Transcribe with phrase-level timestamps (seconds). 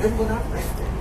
[0.00, 0.34] 戦後だ？
[0.36, 0.99] ったよ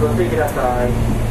[0.00, 1.29] ご注意ください。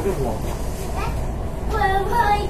[0.00, 0.34] これも。
[1.70, 2.49] これ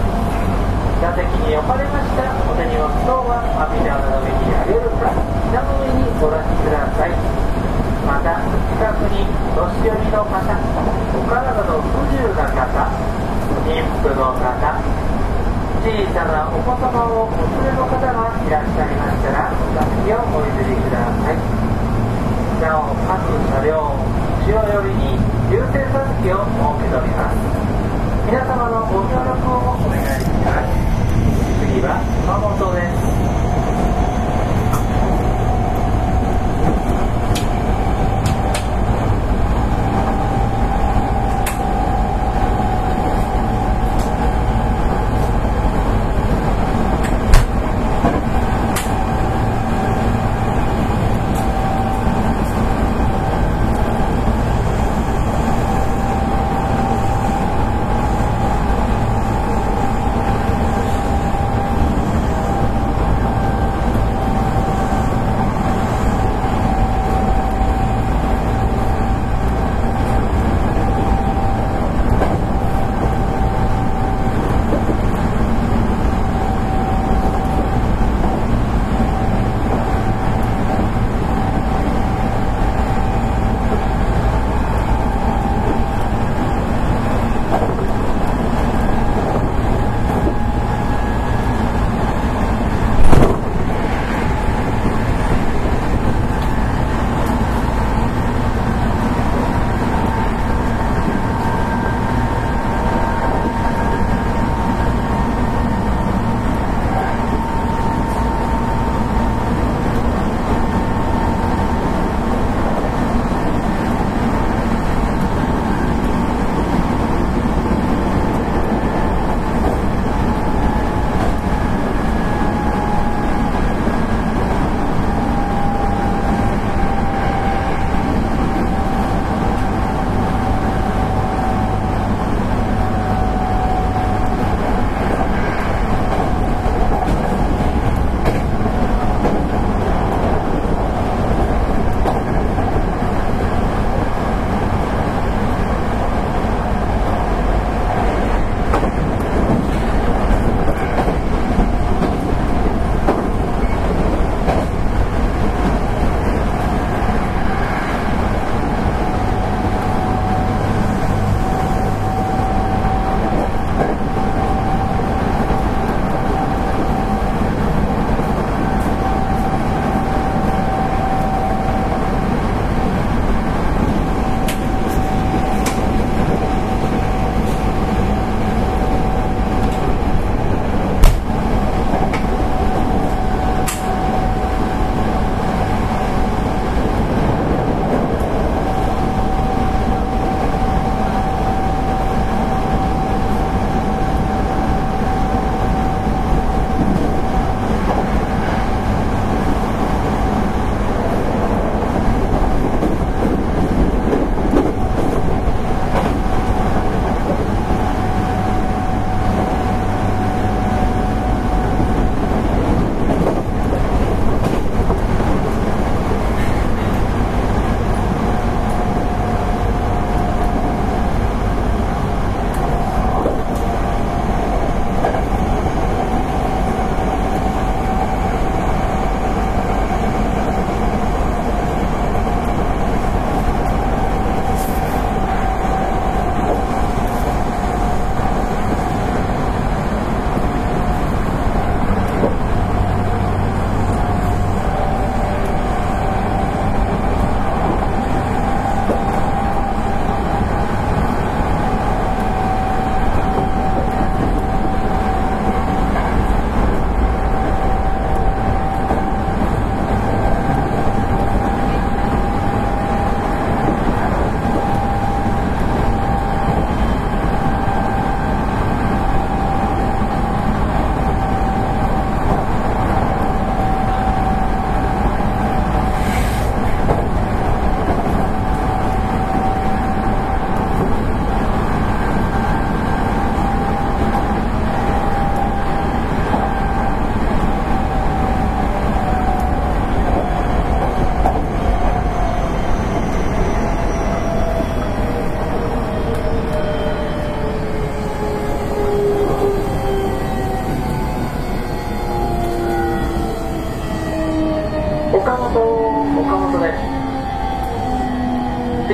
[1.01, 2.29] 座席に置かれました。
[2.45, 5.09] お手荷物等は網棚の上にあげるか
[5.49, 7.17] 膝の上にお出しください。
[8.05, 9.25] また近くに
[9.57, 12.85] 年寄りの方お体の不自由な方
[13.65, 14.45] 妊婦の方
[15.81, 21.41] 小さなお子様をお連れの方がいらっしゃいましたらお座席をお譲りください。
[22.61, 23.97] なお各車両
[24.45, 25.17] 後ろ寄りに
[25.49, 27.41] 優先座席を設けております。
[28.29, 30.90] 皆様のご協力をお願いします。
[31.81, 31.99] は？
[32.25, 32.81] 熊本で
[33.47, 33.50] す。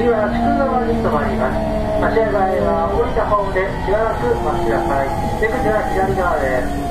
[0.08, 1.60] 次は筑沢に止まります
[2.00, 5.12] 足上がりは降りたホームでしばらくお待ちください。
[5.42, 6.87] 出口は左側です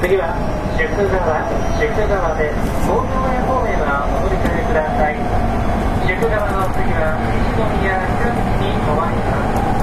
[0.00, 0.32] 次は
[0.80, 1.44] 宿川
[1.76, 2.48] 宿川で
[2.88, 5.20] 大宮方面はお乗り換えください。
[6.08, 9.79] 宿川の次は西宮近くに止まります。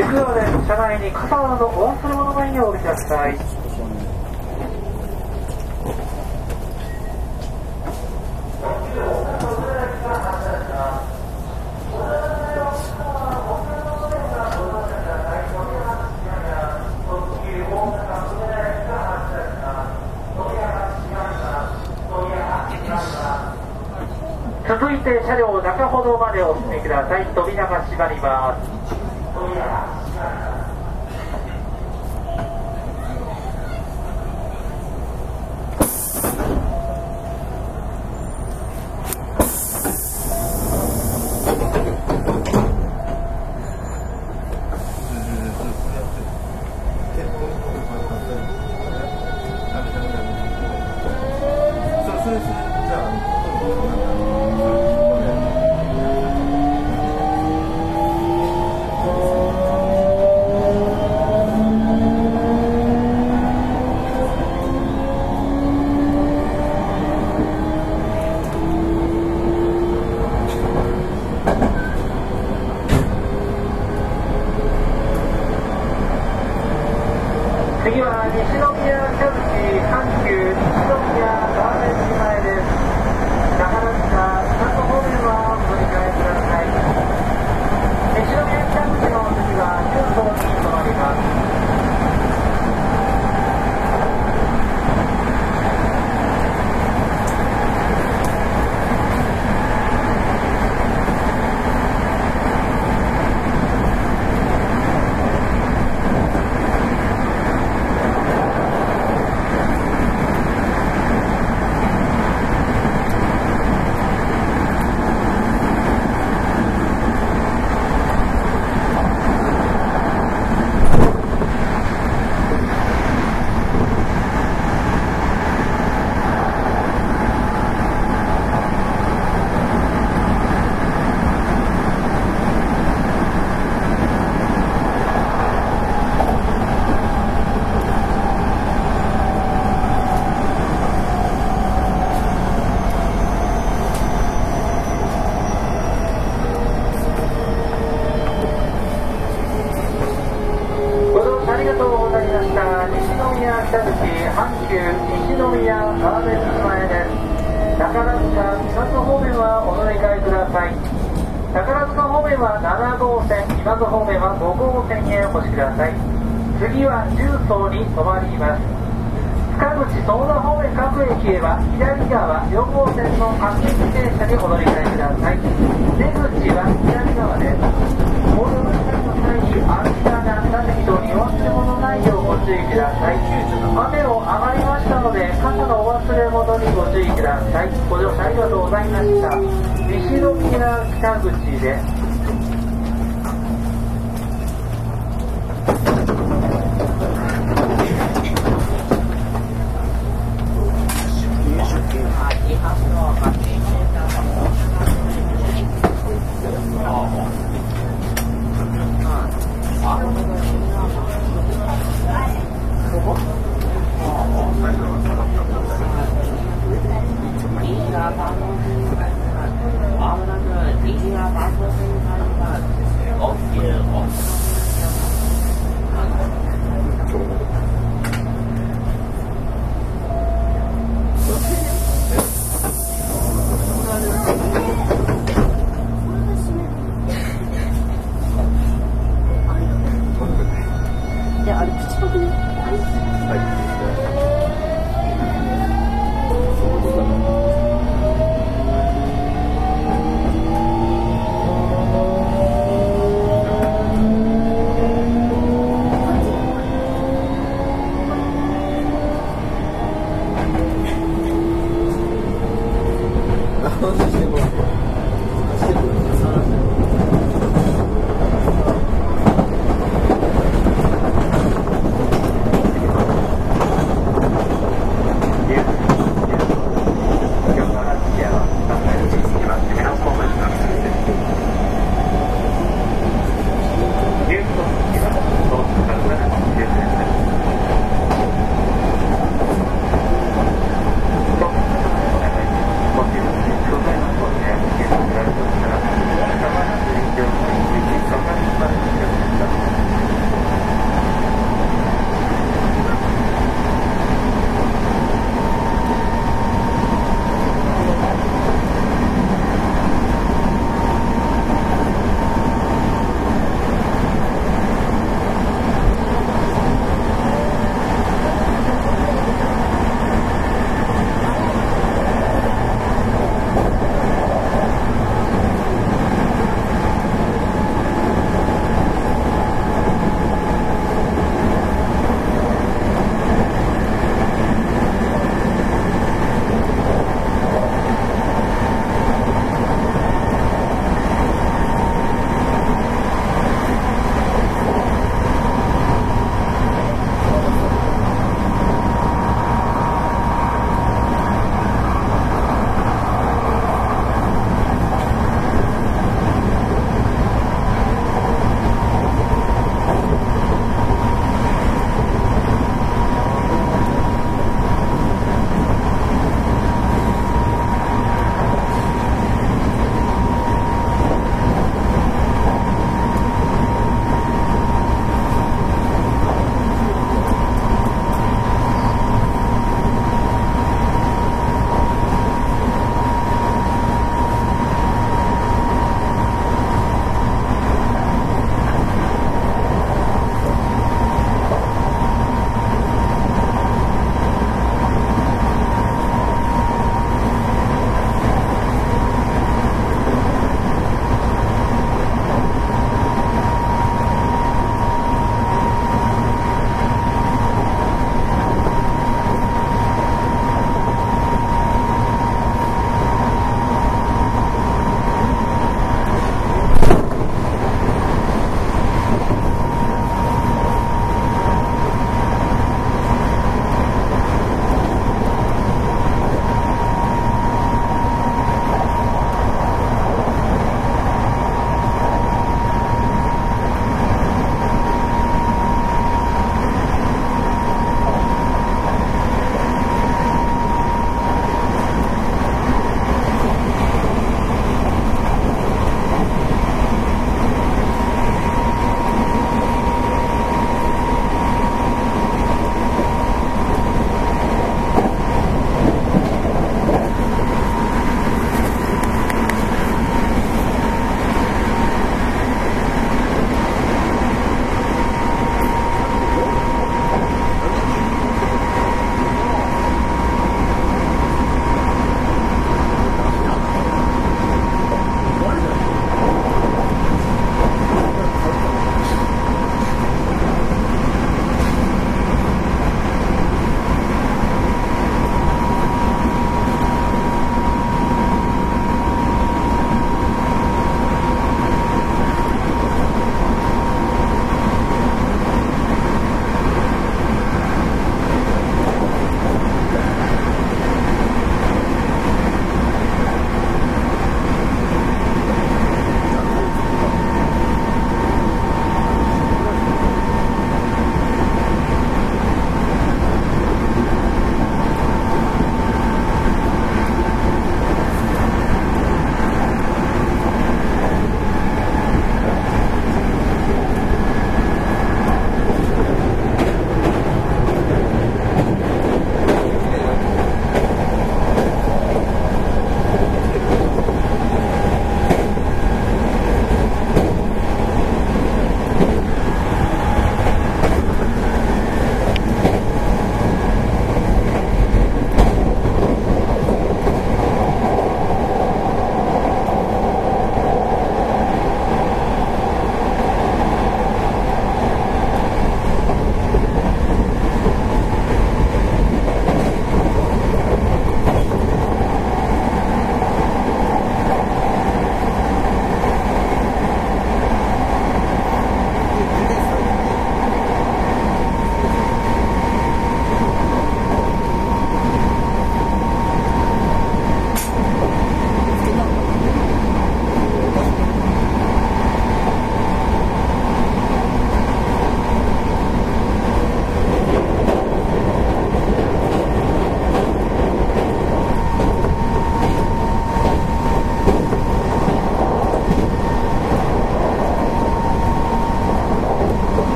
[0.00, 0.40] 宿川で。
[0.66, 3.36] 車内に傘などお忘れ物ないようお降りください。
[24.68, 28.79] 続いて車両中ほどまでお進みください扉が閉まります